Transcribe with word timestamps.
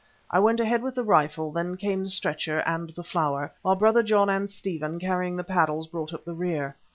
I 0.31 0.39
went 0.39 0.59
ahead 0.59 0.81
with 0.81 0.95
the 0.95 1.03
rifle, 1.03 1.51
then 1.51 1.77
came 1.77 2.01
the 2.03 2.09
stretcher 2.09 2.61
and 2.61 2.89
the 2.89 3.03
flower, 3.03 3.53
while 3.61 3.75
Brother 3.75 4.01
John 4.01 4.31
and 4.31 4.49
Stephen, 4.49 4.97
carrying 4.97 5.35
the 5.35 5.43
paddles, 5.43 5.85
brought 5.89 6.11
up 6.11 6.25
the 6.25 6.33
rear. 6.33 6.75